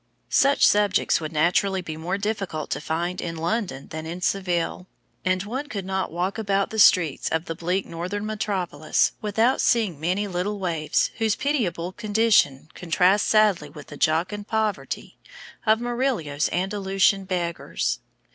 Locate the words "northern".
7.85-8.25